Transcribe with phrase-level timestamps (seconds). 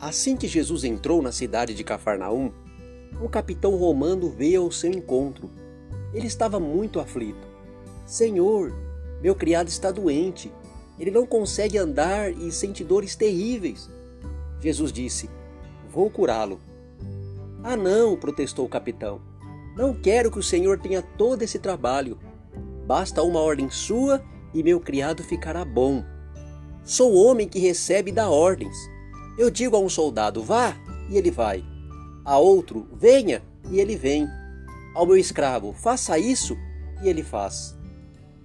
[0.00, 2.50] Assim que Jesus entrou na cidade de Cafarnaum,
[3.20, 5.50] um capitão romano veio ao seu encontro.
[6.14, 7.46] Ele estava muito aflito.
[8.06, 8.72] Senhor,
[9.20, 10.50] meu criado está doente.
[10.98, 13.90] Ele não consegue andar e sente dores terríveis.
[14.58, 15.28] Jesus disse:
[15.90, 16.58] Vou curá-lo.
[17.62, 19.20] Ah, não, protestou o capitão.
[19.76, 22.18] Não quero que o Senhor tenha todo esse trabalho.
[22.86, 24.22] Basta uma ordem sua
[24.54, 26.02] e meu criado ficará bom.
[26.84, 28.76] Sou homem que recebe e dá ordens.
[29.40, 30.76] Eu digo a um soldado, vá,
[31.08, 31.64] e ele vai.
[32.26, 34.28] A outro, venha, e ele vem.
[34.94, 36.58] Ao meu escravo, faça isso,
[37.02, 37.74] e ele faz.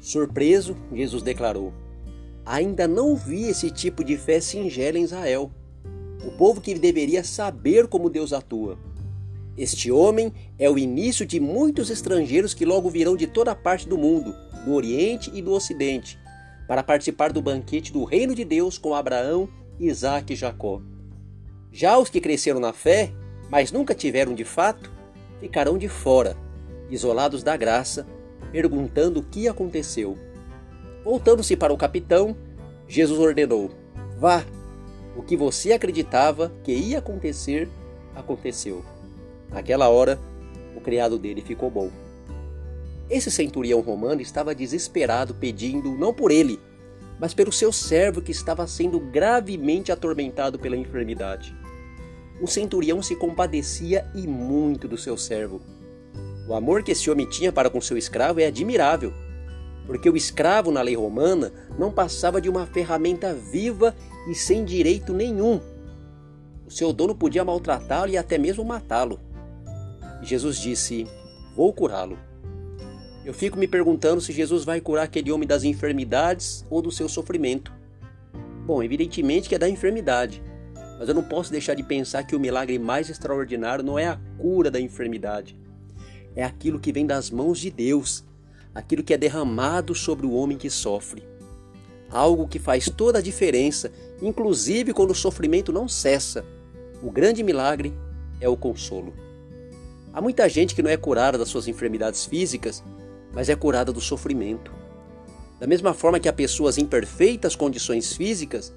[0.00, 1.72] Surpreso, Jesus declarou:
[2.44, 5.50] Ainda não vi esse tipo de fé singela em Israel.
[6.24, 8.78] O povo que deveria saber como Deus atua.
[9.58, 13.98] Este homem é o início de muitos estrangeiros que logo virão de toda parte do
[13.98, 14.32] mundo,
[14.64, 16.16] do Oriente e do Ocidente,
[16.68, 20.80] para participar do banquete do reino de Deus com Abraão, Isaac e Jacó.
[21.72, 23.12] Já os que cresceram na fé,
[23.50, 24.90] mas nunca tiveram de fato,
[25.40, 26.36] ficarão de fora,
[26.90, 28.06] isolados da graça,
[28.50, 30.16] perguntando o que aconteceu.
[31.04, 32.36] Voltando-se para o capitão,
[32.88, 33.70] Jesus ordenou:
[34.18, 34.44] Vá,
[35.16, 37.68] o que você acreditava que ia acontecer,
[38.14, 38.84] aconteceu.
[39.50, 40.18] Naquela hora,
[40.74, 41.90] o criado dele ficou bom.
[43.08, 46.58] Esse centurião romano estava desesperado pedindo não por ele,
[47.18, 51.54] mas pelo seu servo que estava sendo gravemente atormentado pela enfermidade.
[52.40, 55.60] O centurião se compadecia e muito do seu servo.
[56.48, 59.12] O amor que esse homem tinha para com seu escravo é admirável,
[59.86, 63.94] porque o escravo na lei romana não passava de uma ferramenta viva
[64.28, 65.60] e sem direito nenhum.
[66.66, 69.20] O seu dono podia maltratá-lo e até mesmo matá-lo.
[70.22, 71.06] Jesus disse:
[71.54, 72.18] Vou curá-lo.
[73.26, 77.08] Eu fico me perguntando se Jesus vai curar aquele homem das enfermidades ou do seu
[77.08, 77.72] sofrimento.
[78.64, 80.40] Bom, evidentemente que é da enfermidade,
[80.96, 84.20] mas eu não posso deixar de pensar que o milagre mais extraordinário não é a
[84.38, 85.58] cura da enfermidade,
[86.36, 88.24] é aquilo que vem das mãos de Deus,
[88.72, 91.24] aquilo que é derramado sobre o homem que sofre.
[92.08, 93.90] Algo que faz toda a diferença,
[94.22, 96.44] inclusive quando o sofrimento não cessa.
[97.02, 97.92] O grande milagre
[98.40, 99.12] é o consolo.
[100.12, 102.84] Há muita gente que não é curada das suas enfermidades físicas,
[103.36, 104.72] mas é curada do sofrimento.
[105.60, 108.72] Da mesma forma que há pessoas em perfeitas condições físicas,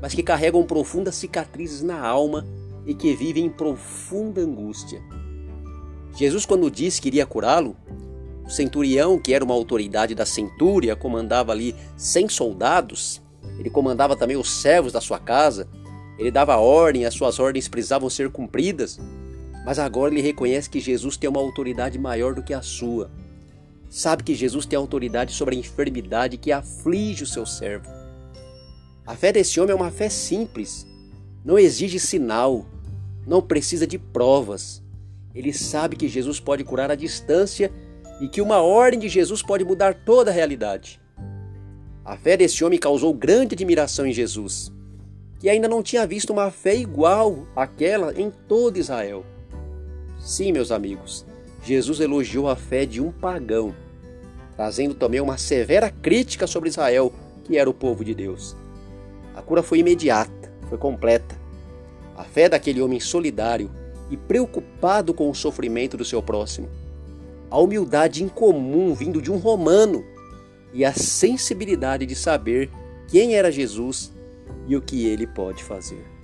[0.00, 2.46] mas que carregam profundas cicatrizes na alma
[2.86, 5.02] e que vivem em profunda angústia.
[6.16, 7.76] Jesus, quando disse que iria curá-lo,
[8.44, 13.20] o centurião, que era uma autoridade da centúria, comandava ali 100 soldados,
[13.58, 15.68] ele comandava também os servos da sua casa,
[16.16, 19.00] ele dava ordem, as suas ordens precisavam ser cumpridas.
[19.64, 23.10] Mas agora ele reconhece que Jesus tem uma autoridade maior do que a sua.
[23.88, 27.88] Sabe que Jesus tem autoridade sobre a enfermidade que aflige o seu servo.
[29.06, 30.86] A fé desse homem é uma fé simples,
[31.44, 32.66] não exige sinal,
[33.26, 34.82] não precisa de provas.
[35.34, 37.70] Ele sabe que Jesus pode curar à distância
[38.20, 41.00] e que uma ordem de Jesus pode mudar toda a realidade.
[42.04, 44.72] A fé desse homem causou grande admiração em Jesus,
[45.38, 49.24] que ainda não tinha visto uma fé igual àquela em todo Israel.
[50.18, 51.26] Sim, meus amigos,
[51.66, 53.74] Jesus elogiou a fé de um pagão,
[54.54, 57.12] trazendo também uma severa crítica sobre Israel,
[57.42, 58.54] que era o povo de Deus.
[59.34, 61.36] A cura foi imediata, foi completa.
[62.16, 63.68] A fé daquele homem solidário
[64.08, 66.68] e preocupado com o sofrimento do seu próximo.
[67.50, 70.04] A humildade incomum vindo de um romano
[70.72, 72.70] e a sensibilidade de saber
[73.08, 74.12] quem era Jesus
[74.68, 76.15] e o que ele pode fazer.